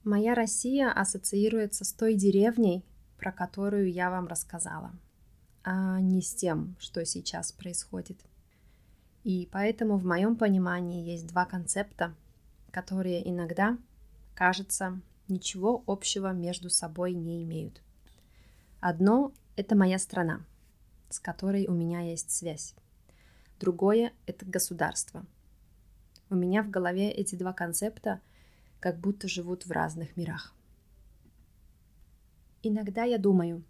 Моя 0.02 0.34
Россия 0.34 0.90
ассоциируется 0.90 1.84
с 1.84 1.92
той 1.92 2.14
деревней, 2.14 2.84
про 3.18 3.32
которую 3.32 3.90
я 3.90 4.10
вам 4.10 4.28
рассказала, 4.28 4.92
а 5.64 6.00
не 6.00 6.22
с 6.22 6.34
тем, 6.34 6.76
что 6.78 7.04
сейчас 7.04 7.52
происходит. 7.52 8.20
И 9.26 9.49
поэтому 9.50 9.97
в 9.97 10.04
моем 10.04 10.37
понимании 10.37 11.02
есть 11.02 11.26
два 11.26 11.47
концепта, 11.47 12.14
которые 12.71 13.28
иногда, 13.28 13.76
кажется, 14.37 15.00
ничего 15.26 15.83
общего 15.88 16.33
между 16.33 16.71
собой 16.71 17.12
не 17.12 17.42
имеют. 17.42 17.83
Одно— 18.78 19.33
это 19.56 19.75
моя 19.75 19.99
страна, 19.99 20.47
с 21.11 21.18
которой 21.18 21.66
у 21.66 21.73
меня 21.73 22.02
есть 22.02 22.30
связь. 22.30 22.76
Другое— 23.59 24.12
это 24.26 24.47
государство. 24.47 25.26
У 26.30 26.37
меня 26.37 26.62
в 26.62 26.71
голове 26.71 27.11
эти 27.11 27.35
два 27.35 27.52
концепта— 27.52 28.21
как 28.78 28.97
будто 29.00 29.26
живут 29.26 29.66
в 29.66 29.73
разных 29.73 30.16
мирах. 30.16 30.54
Иногда 32.62 33.02
я 33.02 33.18
думаю, 33.18 33.64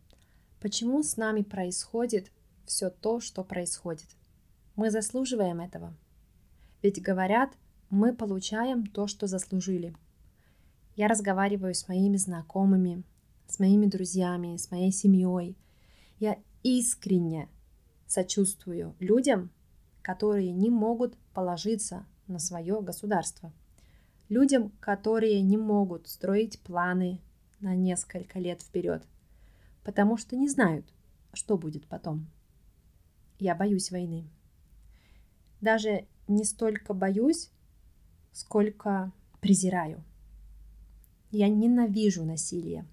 почему 0.61 1.03
с 1.03 1.17
нами 1.17 1.41
происходит 1.41 2.31
все 2.67 2.91
то, 2.91 3.21
что 3.21 3.43
происходит. 3.43 4.09
Мы 4.77 4.91
заслуживаем 4.91 5.61
этого. 5.61 5.95
Ведь 6.83 7.03
говорят, 7.03 7.57
мы 7.91 8.15
получаем 8.15 8.87
то, 8.87 9.07
что 9.07 9.27
заслужили. 9.27 9.95
Я 10.95 11.09
разговариваю 11.09 11.75
с 11.75 11.89
моими 11.89 12.17
знакомыми, 12.17 13.03
с 13.49 13.59
моими 13.59 13.87
друзьями, 13.87 14.57
с 14.57 14.71
моей 14.71 14.93
семьей. 14.93 15.57
Я 16.19 16.39
искренне 16.63 17.49
сочувствую 18.07 18.95
людям, 19.01 19.51
которые 20.03 20.53
не 20.53 20.71
могут 20.71 21.17
положиться 21.35 22.07
на 22.27 22.39
свое 22.39 22.81
государство– 22.81 23.53
людям, 24.29 24.71
которые 24.81 25.41
не 25.43 25.57
могут 25.57 26.09
строить 26.09 26.61
планы 26.61 27.21
на 27.61 27.75
несколько 27.75 28.39
лет 28.39 28.61
вперед, 28.63 29.07
потому 29.85 30.17
что 30.17 30.37
не 30.37 30.49
знают, 30.49 30.87
что 31.33 31.57
будет 31.57 31.87
потом. 31.87 32.27
Я 33.39 33.55
боюсь 33.55 33.91
войны. 33.91 34.29
Даже 35.61 36.07
не 36.29 36.45
столько 36.45 36.95
боюсь, 36.95 37.51
сколько 38.33 39.13
презираю. 39.41 40.03
Я 41.31 41.49
ненавижу 41.49 42.25
насилие. 42.25 42.87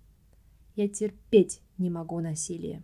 Я 0.76 0.88
терпеть 0.88 1.62
не 1.78 1.90
могу 1.90 2.20
насилие. 2.20 2.84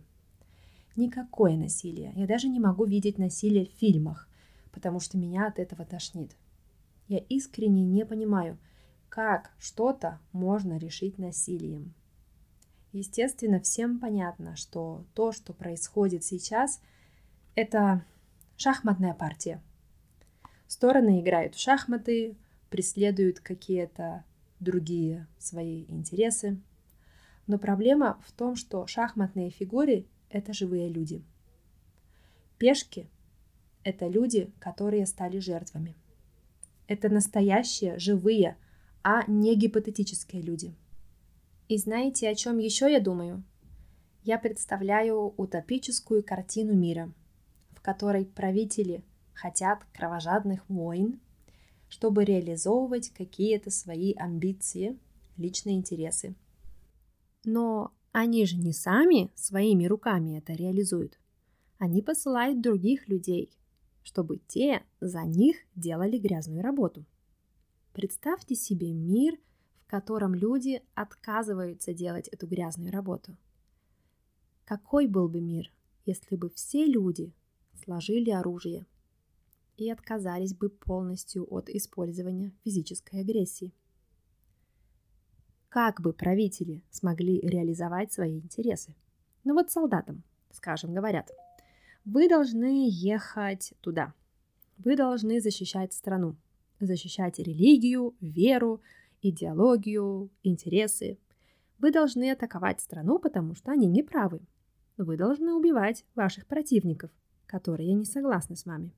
Никакое 0.96 1.56
насилие. 1.56 2.12
Я 2.16 2.26
даже 2.26 2.48
не 2.48 2.60
могу 2.60 2.84
видеть 2.84 3.18
насилие 3.18 3.66
в 3.66 3.78
фильмах, 3.78 4.28
потому 4.72 5.00
что 5.00 5.18
меня 5.18 5.46
от 5.46 5.58
этого 5.58 5.84
тошнит. 5.84 6.36
Я 7.08 7.18
искренне 7.18 7.82
не 7.82 8.04
понимаю, 8.04 8.58
как 9.08 9.52
что-то 9.58 10.20
можно 10.32 10.78
решить 10.78 11.18
насилием. 11.18 11.94
Естественно, 12.92 13.60
всем 13.60 13.98
понятно, 13.98 14.56
что 14.56 15.04
то, 15.14 15.32
что 15.32 15.52
происходит 15.52 16.24
сейчас, 16.24 16.80
это 17.54 18.04
шахматная 18.56 19.14
партия. 19.14 19.62
Стороны 20.70 21.20
играют 21.20 21.56
в 21.56 21.58
шахматы, 21.58 22.36
преследуют 22.68 23.40
какие-то 23.40 24.24
другие 24.60 25.26
свои 25.36 25.84
интересы. 25.88 26.60
Но 27.48 27.58
проблема 27.58 28.20
в 28.24 28.30
том, 28.30 28.54
что 28.54 28.86
шахматные 28.86 29.50
фигуры— 29.50 30.06
это 30.30 30.52
живые 30.52 30.88
люди. 30.88 31.24
Пешки— 32.56 33.08
это 33.82 34.06
люди, 34.06 34.52
которые 34.60 35.06
стали 35.06 35.40
жертвами. 35.40 35.96
Это 36.86 37.08
настоящие, 37.08 37.98
живые, 37.98 38.56
а 39.02 39.24
не 39.26 39.56
гипотетические 39.56 40.40
люди. 40.40 40.72
И 41.66 41.78
знаете, 41.78 42.28
о 42.28 42.34
чем 42.36 42.58
еще 42.58 42.88
я 42.90 43.00
думаю? 43.00 43.42
Я 44.22 44.38
представляю 44.38 45.34
утопическую 45.36 46.22
картину 46.22 46.74
мира, 46.74 47.12
в 47.72 47.80
которой 47.80 48.24
правители 48.24 49.02
хотят 49.40 49.84
кровожадных 49.94 50.68
войн, 50.68 51.18
чтобы 51.88 52.24
реализовывать 52.24 53.10
какие-то 53.10 53.70
свои 53.70 54.12
амбиции, 54.14 54.98
личные 55.36 55.76
интересы. 55.76 56.34
Но 57.44 57.92
они 58.12 58.44
же 58.44 58.56
не 58.56 58.72
сами 58.72 59.30
своими 59.34 59.86
руками 59.86 60.36
это 60.36 60.52
реализуют. 60.52 61.18
Они 61.78 62.02
посылают 62.02 62.60
других 62.60 63.08
людей, 63.08 63.50
чтобы 64.02 64.38
те 64.46 64.82
за 65.00 65.22
них 65.22 65.56
делали 65.74 66.18
грязную 66.18 66.62
работу. 66.62 67.06
Представьте 67.94 68.54
себе 68.54 68.92
мир, 68.92 69.38
в 69.80 69.86
котором 69.86 70.34
люди 70.34 70.82
отказываются 70.94 71.94
делать 71.94 72.28
эту 72.28 72.46
грязную 72.46 72.92
работу. 72.92 73.36
Какой 74.64 75.06
был 75.06 75.28
бы 75.28 75.40
мир, 75.40 75.72
если 76.04 76.36
бы 76.36 76.50
все 76.50 76.84
люди 76.84 77.32
сложили 77.82 78.30
оружие 78.30 78.86
и 79.84 79.90
отказались 79.90 80.54
бы 80.54 80.68
полностью 80.68 81.46
от 81.52 81.68
использования 81.68 82.52
физической 82.64 83.20
агрессии? 83.20 83.72
Как 85.68 86.00
бы 86.00 86.12
правители 86.12 86.82
смогли 86.90 87.40
реализовать 87.40 88.12
свои 88.12 88.38
интересы? 88.40 88.94
Ну 89.44 89.54
вот 89.54 89.70
солдатам, 89.70 90.22
скажем, 90.50 90.94
говорят– 90.94 91.30
вы 92.04 92.28
должны 92.28 92.88
ехать 92.90 93.74
туда. 93.82 94.14
Вы 94.78 94.96
должны 94.96 95.40
защищать 95.40 95.92
страну, 95.92 96.36
защищать 96.80 97.38
религию, 97.38 98.16
веру, 98.20 98.80
идеологию, 99.20 100.30
интересы. 100.42 101.18
Вы 101.78 101.92
должны 101.92 102.30
атаковать 102.30 102.80
страну, 102.80 103.18
потому 103.18 103.54
что 103.54 103.72
они 103.72 103.86
не 103.86 104.02
правы. 104.02 104.40
Вы 104.96 105.18
должны 105.18 105.52
убивать 105.52 106.06
ваших 106.14 106.46
противников, 106.46 107.10
которые 107.46 107.92
не 107.92 108.06
согласны 108.06 108.56
с 108.56 108.64
вами. 108.64 108.92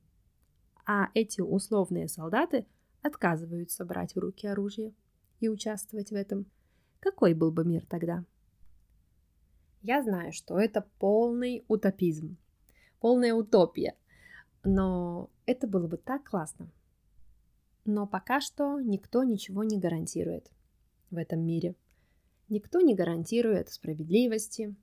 А 0.85 1.09
эти 1.13 1.41
условные 1.41 2.07
солдаты 2.07 2.65
отказываются 3.01 3.85
брать 3.85 4.15
в 4.15 4.19
руки 4.19 4.47
оружие 4.47 4.93
и 5.39 5.49
участвовать 5.49 6.11
в 6.11 6.15
этом. 6.15 6.45
Какой 6.99 7.33
был 7.33 7.51
бы 7.51 7.65
мир 7.65 7.85
тогда? 7.85 8.25
Я 9.81 10.01
знаю, 10.01 10.31
что 10.31 10.57
это 10.57 10.87
полный 10.99 11.65
утопизм 11.67 12.37
полная 13.03 13.33
утопия. 13.33 13.97
Но 14.63 15.29
это 15.45 15.67
было 15.67 15.87
бы 15.87 15.97
так 15.97 16.23
классно. 16.23 16.71
Но 17.83 18.07
пока 18.07 18.39
что 18.39 18.79
никто 18.79 19.25
ничего 19.25 19.65
не 19.65 19.77
гарантирует 19.77 20.49
в 21.11 21.17
этом 21.17 21.45
мире. 21.45 21.75
Никто 22.47 22.79
не 22.79 22.95
гарантирует 22.95 23.69
справедливости, 23.69 24.73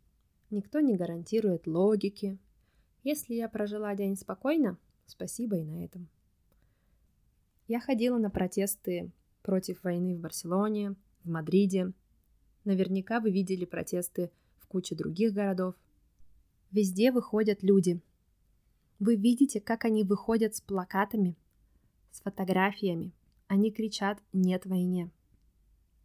никто 0.51 0.81
не 0.81 0.97
гарантирует 0.97 1.67
логики. 1.67 2.37
Если 3.05 3.33
я 3.33 3.49
прожила 3.49 3.95
день 3.95 4.17
спокойно, 4.17 4.77
спасибо 5.11 5.57
и 5.57 5.65
на 5.65 5.85
этом. 5.85 6.09
Я 7.69 7.81
ходила 7.81 8.19
на 8.19 8.31
протесты 8.31 9.13
против 9.43 9.83
войны 9.85 10.17
в 10.17 10.21
Барселоне, 10.21 10.97
в 11.25 11.29
Мадриде. 11.29 11.93
Наверняка 12.65 13.21
вы 13.21 13.31
видели 13.31 13.65
протесты 13.65 14.31
в 14.59 14.67
куче 14.67 14.95
других 14.95 15.33
городов. 15.33 15.75
Везде 16.71 17.13
выходят 17.13 17.63
люди– 17.63 18.01
Вы 19.01 19.17
видите, 19.17 19.63
как 19.63 19.87
они 19.87 20.05
выходят 20.05 20.55
с 20.55 20.61
плакатами, 20.61 21.35
с 22.11 22.21
фотографиями. 22.21 23.15
Они 23.47 23.73
кричат 23.73 24.23
«нет 24.35 24.67
войне». 24.67 25.11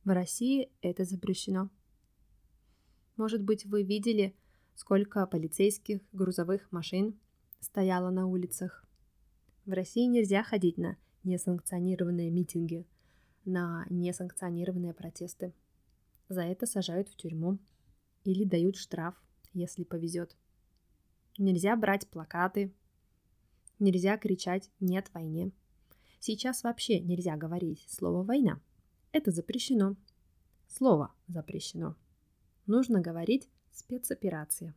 В 0.05 0.13
России 0.13 0.71
это 0.81 1.03
запрещено. 1.03 1.69
Может 3.17 3.43
быть, 3.43 3.65
вы 3.65 3.83
видели, 3.83 4.33
сколько 4.75 5.27
полицейских 5.27 5.99
грузовых 6.13 6.71
машин 6.71 7.19
стояло 7.59 8.11
на 8.11 8.27
улицах. 8.27 8.84
В 9.65 9.71
России 9.71 10.05
нельзя 10.05 10.43
ходить 10.43 10.77
на 10.77 10.97
несанкционированные 11.23 12.29
митинги, 12.29 12.85
на 13.45 13.85
несанкционированные 13.89 14.93
протесты. 14.93 15.53
За 16.29 16.41
это 16.41 16.65
сажают 16.65 17.09
в 17.09 17.15
тюрьму 17.15 17.59
или 18.23 18.43
дают 18.43 18.75
штраф, 18.75 19.15
если 19.53 19.83
повезет. 19.83 20.35
Нельзя 21.37 21.75
брать 21.75 22.07
плакаты, 22.07 22.73
Нельзя 23.79 24.17
кричать 24.17 24.71
«нет 24.79 25.09
войне». 25.13 25.51
Сейчас 26.19 26.63
вообще 26.63 26.99
нельзя 27.01 27.35
говорить 27.35 27.85
слово 27.89 28.23
«война». 28.23 28.61
Это 29.11 29.31
запрещено. 29.31 29.97
Слово 30.67 31.13
запрещено. 31.27 31.95
Нужно 32.67 33.01
говорить 33.01 33.49
«спецоперация». 33.71 34.73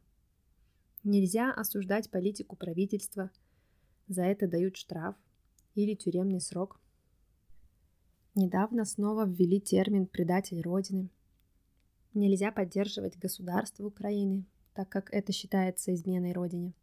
Нельзя 1.04 1.52
осуждать 1.52 2.10
политику 2.10 2.56
правительства. 2.56 3.30
За 4.08 4.22
это 4.22 4.48
дают 4.48 4.76
штраф 4.76 5.16
или 5.74 5.94
тюремный 5.94 6.40
срок. 6.40 6.80
Недавно 8.34 8.84
снова 8.84 9.26
ввели 9.26 9.60
термин 9.60 10.06
«предатель 10.06 10.60
Родины». 10.60 11.10
Нельзя 12.14 12.50
поддерживать 12.50 13.18
государство 13.18 13.84
Украины, 13.84 14.44
так 14.74 14.88
как 14.88 15.12
это 15.12 15.32
считается 15.32 15.94
изменой 15.94 16.32
Родине– 16.32 16.74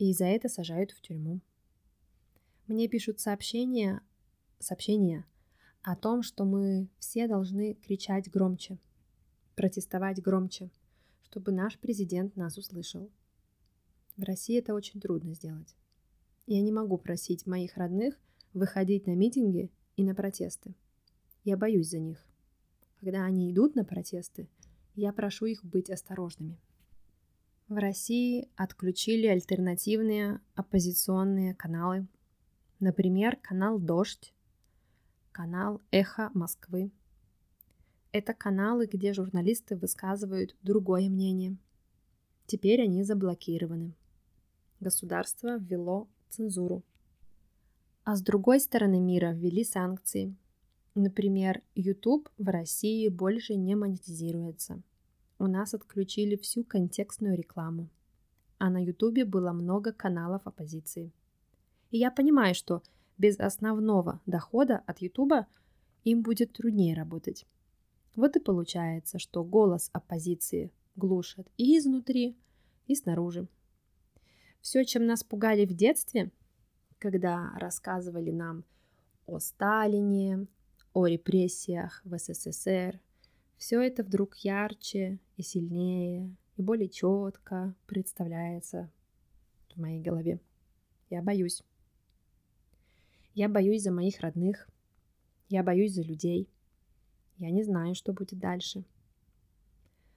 и 0.00 0.14
за 0.14 0.24
это 0.24 0.48
сажают 0.48 0.92
в 0.92 1.02
тюрьму. 1.02 1.40
Мне 2.66 2.88
пишут 2.88 3.20
сообщения, 3.20 4.00
сообщения 4.58 5.26
о 5.82 5.94
том, 5.94 6.22
что 6.22 6.46
мы 6.46 6.88
все 6.98 7.28
должны 7.28 7.74
кричать 7.74 8.30
громче, 8.30 8.78
протестовать 9.56 10.22
громче, 10.22 10.70
чтобы 11.24 11.52
наш 11.52 11.78
президент 11.78 12.34
нас 12.34 12.56
услышал. 12.56 13.10
В 14.20 14.22
России 14.22 14.58
это 14.58 14.74
очень 14.74 15.00
трудно 15.00 15.32
сделать. 15.32 15.74
Я 16.46 16.60
не 16.60 16.70
могу 16.70 16.98
просить 16.98 17.46
моих 17.46 17.78
родных 17.78 18.20
выходить 18.52 19.06
на 19.06 19.14
митинги 19.14 19.70
и 19.96 20.04
на 20.04 20.14
протесты. 20.14 20.74
Я 21.42 21.56
боюсь 21.56 21.88
за 21.88 22.00
них. 22.00 22.22
Когда 22.98 23.24
они 23.24 23.50
идут 23.50 23.76
на 23.76 23.82
протесты, 23.82 24.46
я 24.94 25.14
прошу 25.14 25.46
их 25.46 25.64
быть 25.64 25.88
осторожными. 25.88 26.58
В 27.68 27.76
России 27.76 28.46
отключили 28.56 29.26
альтернативные 29.26 30.42
оппозиционные 30.54 31.54
каналы. 31.54 32.06
Например, 32.78 33.36
канал 33.36 33.78
«Дождь», 33.78 34.34
канал 35.32 35.80
«Эхо 35.90 36.30
Москвы». 36.34 36.90
Это 38.12 38.34
каналы, 38.34 38.84
где 38.84 39.14
журналисты 39.14 39.76
высказывают 39.76 40.56
другое 40.60 41.08
мнение. 41.08 41.56
Теперь 42.44 42.82
они 42.82 43.02
заблокированы. 43.02 43.94
Государство 44.80 45.58
ввело 45.58 46.08
цензуру. 46.28 46.82
А 48.04 48.16
с 48.16 48.22
другой 48.22 48.60
стороны 48.60 48.98
мира 48.98 49.32
ввели 49.32 49.64
санкции. 49.64 50.34
Например, 50.94 51.62
YouTube 51.74 52.28
в 52.38 52.48
России 52.48 53.08
больше 53.08 53.54
не 53.54 53.76
монетизируется– 53.76 54.82
у 55.40 55.46
нас 55.46 55.72
отключили 55.72 56.36
всю 56.36 56.64
контекстную 56.64 57.34
рекламу. 57.34 57.88
А 58.58 58.68
на 58.68 58.84
Ютубе 58.84 59.24
было 59.24 59.52
много 59.52 59.90
каналов 59.90 60.46
оппозиции. 60.46 61.14
И 61.90 61.96
я 61.96 62.10
понимаю, 62.10 62.54
что 62.54 62.82
без 63.16 63.40
основного 63.40 64.20
дохода 64.26 64.82
от 64.86 65.00
Ютуба 65.00 65.46
им 66.04 66.20
будет 66.20 66.52
труднее 66.52 66.94
работать. 66.94 67.46
Вот 68.16 68.36
и 68.36 68.38
получается, 68.38 69.18
что 69.18 69.42
голос 69.42 69.88
оппозиции 69.94 70.70
глушат 70.94 71.48
и 71.56 71.78
изнутри, 71.78 72.36
и 72.86 72.94
снаружи. 72.94 73.48
Все, 74.60 74.84
чем 74.84 75.06
нас 75.06 75.24
пугали 75.24 75.64
в 75.64 75.74
детстве, 75.74 76.30
когда 76.98 77.52
рассказывали 77.56 78.30
нам 78.30 78.64
о 79.26 79.38
Сталине, 79.38 80.46
о 80.92 81.06
репрессиях 81.06 82.02
в 82.04 82.18
СССР, 82.18 83.00
все 83.56 83.80
это 83.80 84.02
вдруг 84.02 84.36
ярче 84.36 85.18
и 85.36 85.42
сильнее, 85.42 86.34
и 86.56 86.62
более 86.62 86.88
четко 86.88 87.74
представляется 87.86 88.90
в 89.74 89.80
моей 89.80 90.00
голове. 90.00 90.40
Я 91.08 91.22
боюсь. 91.22 91.62
Я 93.34 93.48
боюсь 93.48 93.82
за 93.82 93.92
моих 93.92 94.20
родных. 94.20 94.68
Я 95.48 95.62
боюсь 95.62 95.94
за 95.94 96.02
людей. 96.02 96.48
Я 97.38 97.50
не 97.50 97.62
знаю, 97.62 97.94
что 97.94 98.12
будет 98.12 98.38
дальше. 98.38 98.84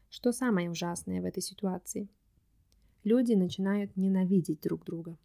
Что 0.10 0.32
самое 0.32 0.70
ужасное 0.70 1.22
в 1.22 1.26
этой 1.26 1.42
ситуации? 1.42 2.08
Люди 3.04 3.34
начинают 3.34 3.98
ненавидеть 3.98 4.62
друг 4.62 4.86
друга. 4.86 5.18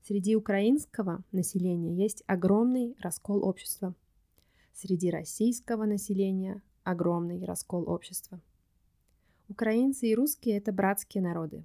Среди 0.00 0.36
украинского 0.36 1.24
населения 1.32 1.92
есть 1.94 2.22
огромный 2.26 2.96
раскол 3.00 3.44
общества. 3.44 3.96
Среди 4.72 5.10
российского 5.10 5.86
населения 5.86 6.62
огромный 6.84 7.44
раскол 7.44 7.88
общества. 7.88 8.40
Украинцы 9.48 10.06
и 10.06 10.14
русские– 10.14 10.56
это 10.58 10.72
братские 10.72 11.22
народы. 11.22 11.64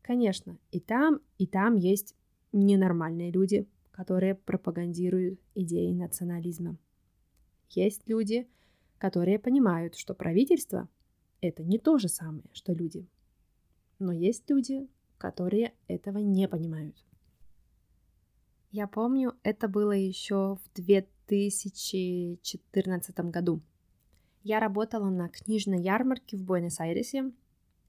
Конечно, 0.00 0.58
и 0.70 0.78
там, 0.78 1.20
и 1.38 1.46
там 1.48 1.74
есть 1.74 2.14
ненормальные 2.52 3.32
люди, 3.32 3.66
которые 3.90 4.36
пропагандируют 4.36 5.40
идеи 5.56 5.92
национализма. 5.92 6.76
Есть 7.70 8.02
люди, 8.06 8.46
которые 8.98 9.40
понимают, 9.40 9.96
что 9.96 10.14
правительство– 10.14 10.88
это 11.40 11.64
не 11.64 11.78
то 11.78 11.98
же 11.98 12.08
самое, 12.08 12.48
что 12.52 12.72
люди. 12.72 13.08
Но 13.98 14.12
есть 14.12 14.50
люди, 14.50 14.88
которые 15.18 15.72
этого 15.88 16.18
не 16.18 16.46
понимают. 16.48 16.96
Я 18.70 18.86
помню, 18.86 19.34
это 19.42 19.68
было 19.68 19.92
еще 19.92 20.56
в 20.56 20.70
2014 20.74 23.18
году– 23.30 23.62
я 24.48 24.60
работала 24.60 25.10
на 25.10 25.28
книжной 25.28 25.82
ярмарке 25.82 26.36
в 26.36 26.44
Буэнос-Айресе, 26.44 27.32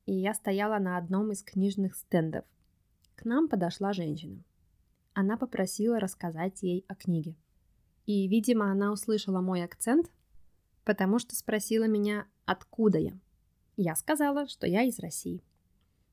и 0.08 0.14
я 0.16 0.34
стояла 0.34 0.80
на 0.80 0.98
одном 0.98 1.32
из 1.32 1.44
книжных 1.44 1.96
стендов. 1.96 2.46
К 3.16 3.26
нам 3.26 3.48
подошла 3.48 3.94
женщина. 3.94 4.44
Она 5.14 5.38
попросила 5.38 6.00
рассказать 6.00 6.64
ей 6.64 6.84
о 6.88 6.96
книге. 6.96 7.36
И, 8.08 8.28
видимо, 8.28 8.72
она 8.72 8.92
услышала 8.92 9.40
мой 9.40 9.64
акцент, 9.64 10.10
потому 10.84 11.20
что 11.20 11.36
спросила 11.36 11.84
меня, 11.84 12.26
откуда 12.46 12.98
я. 12.98 13.14
Я 13.76 13.96
сказала, 13.96 14.48
что 14.48 14.66
я 14.66 14.82
из 14.82 14.98
России. 14.98 15.44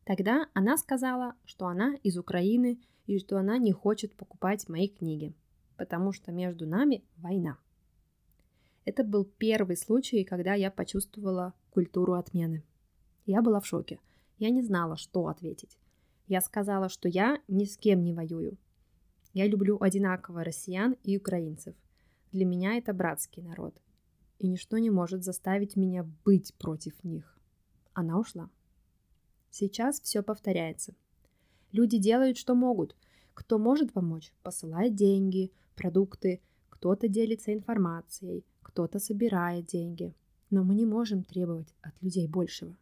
Тогда 0.05 0.49
она 0.53 0.77
сказала, 0.77 1.35
что 1.45 1.67
она 1.67 1.95
из 2.03 2.19
Украины 2.19 2.79
и 3.07 3.19
что 3.19 3.39
она 3.39 3.59
не 3.59 3.73
хочет 3.73 4.15
покупать 4.15 4.69
мои 4.69 4.89
книги, 4.89 5.35
потому 5.77 6.13
что 6.13 6.31
между 6.31 6.67
нами 6.67 7.03
война. 7.17 7.59
Это 8.85 9.03
был 9.03 9.25
первый 9.25 9.77
случай, 9.77 10.25
когда 10.25 10.55
я 10.55 10.71
почувствовала 10.71 11.55
культуру 11.71 12.15
отмены. 12.15 12.63
Я 13.25 13.41
была 13.41 13.61
в 13.61 13.67
шоке. 13.67 13.99
Я 14.39 14.51
не 14.51 14.63
знала, 14.63 14.97
что 14.97 15.27
ответить. 15.29 15.79
Я 16.27 16.43
сказала, 16.43 16.91
что 16.91 17.09
я 17.09 17.41
ни 17.49 17.65
с 17.65 17.79
кем 17.79 18.03
не 18.03 18.13
воюю. 18.13 18.59
Я 19.33 19.47
люблю 19.47 19.79
одинаково 19.81 20.45
россиян 20.45 20.97
и 21.03 21.17
украинцев. 21.17 21.75
Для 22.31 22.45
меня 22.45 22.77
это 22.77 22.93
братский 22.93 23.43
народ. 23.43 23.81
И 24.39 24.49
ничто 24.49 24.77
не 24.79 24.91
может 24.91 25.25
заставить 25.25 25.77
меня 25.77 26.07
быть 26.25 26.55
против 26.55 27.03
них. 27.05 27.39
Она 27.95 28.19
ушла. 28.19 28.51
Сейчас 29.57 30.01
все 30.01 30.21
повторяется. 30.25 30.97
Люди 31.71 31.97
делают, 31.97 32.37
что 32.37 32.57
могут. 32.57 32.97
Кто 33.35 33.57
может 33.57 33.93
помочь, 33.93 34.35
посылает 34.43 34.97
деньги, 34.97 35.53
продукты, 35.77 36.41
кто-то 36.71 37.07
делится 37.07 37.55
информацией, 37.55 38.45
кто-то 38.63 38.99
собирает 38.99 39.67
деньги, 39.67 40.13
но 40.51 40.65
мы 40.65 40.75
не 40.75 40.87
можем 40.87 41.23
требовать 41.23 41.73
от 41.83 41.93
людей 42.03 42.27
большего. 42.27 42.77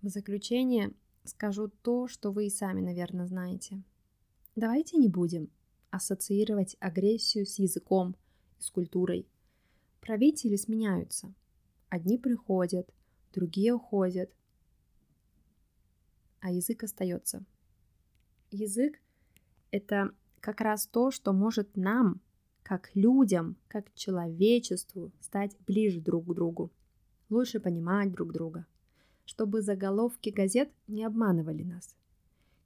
В 0.00 0.08
заключение 0.08 0.94
скажу 1.24 1.70
то, 1.82 2.08
что 2.08 2.30
вы 2.32 2.46
и 2.46 2.50
сами, 2.50 2.80
наверное, 2.80 3.26
знаете. 3.26 3.82
Давайте 4.56 4.96
не 4.96 5.10
будем 5.10 5.50
ассоциировать 5.90 6.74
агрессию 6.80 7.44
с 7.44 7.58
языком 7.58 8.16
с 8.58 8.70
культурой. 8.70 9.26
Правители 10.00 10.56
сменяются. 10.56 11.34
Одни 11.90 12.16
приходят, 12.16 12.88
другие 13.34 13.74
уходят, 13.74 14.32
а 16.40 16.50
язык 16.50 16.84
остается. 16.84 17.44
Язык— 18.50 19.00
это 19.70 20.12
как 20.40 20.60
раз 20.60 20.86
то, 20.86 21.10
что 21.10 21.32
может 21.32 21.76
нам 21.76 22.20
как 22.62 22.90
людям, 22.94 23.56
как 23.68 23.92
человечеству 23.94 25.12
стать 25.20 25.56
ближе 25.66 26.00
друг 26.00 26.26
к 26.26 26.34
другу, 26.34 26.70
лучше 27.30 27.60
понимать 27.60 28.12
друг 28.12 28.32
друга, 28.32 28.66
чтобы 29.24 29.62
заголовки 29.62 30.30
газет 30.30 30.70
не 30.86 31.04
обманывали 31.04 31.62
нас. 31.62 31.96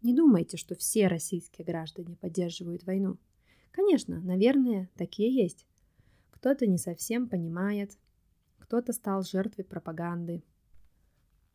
Не 0.03 0.15
думайте, 0.15 0.57
что 0.57 0.75
все 0.75 1.07
российские 1.07 1.65
граждане 1.65 2.17
поддерживают 2.17 2.85
войну. 2.85 3.17
Конечно, 3.71 4.21
наверное, 4.21 4.91
такие 4.97 5.33
есть. 5.33 5.67
Кто-то 6.33 6.67
не 6.67 6.79
совсем 6.79 7.29
понимает, 7.29 7.97
кто-то 8.59 8.93
стал 8.93 9.23
жертвой 9.23 9.65
пропаганды, 9.65 10.43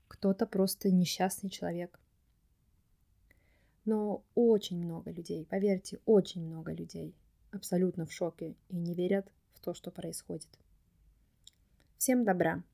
кто-то 0.07 0.45
просто 0.45 0.91
несчастный 0.91 1.49
человек. 1.49 1.99
Но 3.87 4.25
очень 4.35 4.83
много 4.83 5.11
людей, 5.11 5.45
поверьте, 5.45 6.01
очень 6.05 6.45
много 6.45 6.73
людей 6.73 7.15
абсолютно 7.51 8.05
в 8.05 8.11
шоке 8.11 8.57
и 8.67 8.75
не 8.75 8.93
верят 8.93 9.31
в 9.53 9.61
то, 9.61 9.73
что 9.73 9.91
происходит. 9.91 10.49
Всем 11.97 12.25
добра. 12.25 12.65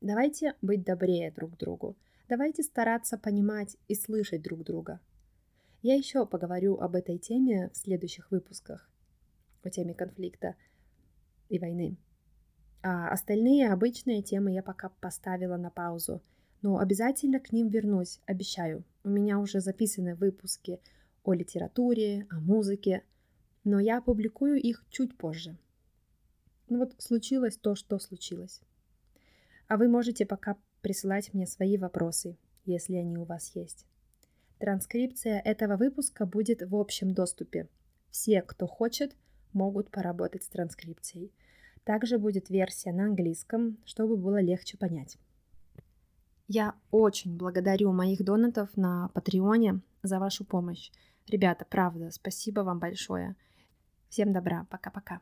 Давайте 0.00 0.56
быть 0.60 0.82
добрее 0.82 1.30
друг 1.30 1.56
другу. 1.56 1.96
Давайте 2.28 2.64
стараться 2.64 3.16
понимать 3.16 3.76
и 3.86 3.94
слышать 3.94 4.42
друг 4.42 4.64
друга. 4.64 4.98
Я 5.82 5.94
еще 5.94 6.26
поговорю 6.26 6.80
об 6.80 6.96
этой 6.96 7.18
теме 7.18 7.70
в 7.72 7.76
следующих 7.76 8.32
выпусках, 8.32 8.90
о 9.62 9.70
теме 9.70 9.94
конфликта 9.94 10.56
и 11.48 11.60
войны. 11.60 11.96
А 12.82 13.08
остальные 13.12 13.70
обычные 13.70 14.20
темы 14.20 14.50
я 14.50 14.64
пока 14.64 14.88
поставила 14.88 15.56
на 15.56 15.70
паузу, 15.70 16.20
но 16.60 16.78
обязательно 16.78 17.38
к 17.38 17.52
ним 17.52 17.68
вернусь, 17.68 18.18
обещаю. 18.26 18.82
У 19.02 19.08
меня 19.08 19.38
уже 19.38 19.60
записаны 19.60 20.14
выпуски 20.14 20.80
о 21.22 21.32
литературе, 21.32 22.26
о 22.30 22.40
музыке, 22.40 23.02
но 23.64 23.80
я 23.80 23.98
опубликую 23.98 24.60
их 24.60 24.84
чуть 24.90 25.16
позже. 25.16 25.56
Ну 26.68 26.78
вот 26.78 26.94
случилось 26.98 27.56
то, 27.56 27.74
что 27.74 27.98
случилось. 27.98 28.60
А 29.68 29.76
вы 29.76 29.88
можете 29.88 30.26
пока 30.26 30.56
присылать 30.82 31.32
мне 31.32 31.46
свои 31.46 31.76
вопросы, 31.76 32.36
если 32.64 32.96
они 32.96 33.16
у 33.16 33.24
вас 33.24 33.54
есть. 33.54 33.86
Транскрипция 34.58 35.40
этого 35.40 35.76
выпуска 35.76 36.26
будет 36.26 36.62
в 36.62 36.76
общем 36.76 37.14
доступе. 37.14 37.68
Все, 38.10 38.42
кто 38.42 38.66
хочет, 38.66 39.16
могут 39.52 39.90
поработать 39.90 40.44
с 40.44 40.48
транскрипцией. 40.48 41.32
Также 41.84 42.18
будет 42.18 42.50
версия 42.50 42.92
на 42.92 43.04
английском, 43.04 43.78
чтобы 43.84 44.16
было 44.16 44.40
легче 44.40 44.76
понять. 44.76 45.16
Я 46.52 46.74
очень 46.90 47.36
благодарю 47.36 47.92
моих 47.92 48.24
донатов 48.24 48.76
на 48.76 49.06
Патреоне 49.14 49.82
за 50.02 50.18
вашу 50.18 50.44
помощь. 50.44 50.90
Ребята, 51.28 51.64
правда, 51.64 52.10
спасибо 52.10 52.62
вам 52.62 52.80
большое. 52.80 53.36
Всем 54.08 54.32
добра, 54.32 54.66
пока-пока. 54.68 55.20